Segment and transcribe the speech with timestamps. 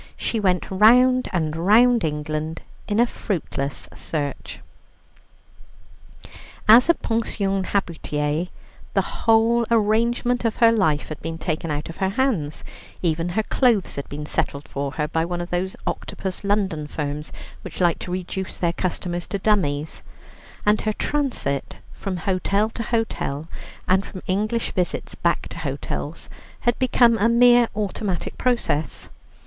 [0.17, 4.59] She went round and round England in a fruitless search.
[6.67, 8.49] As a pension habituée
[8.95, 12.63] the whole arrangement of her life had been taken out of her hands;
[13.03, 17.31] even her clothes had been settled for her by one of those octopus London firms
[17.61, 20.01] which like to reduce their customers to dummies;
[20.65, 23.47] and her transit from hotel to hotel,
[23.87, 26.27] and from English visits back to hotels,
[26.61, 29.11] had become a mere automatic process.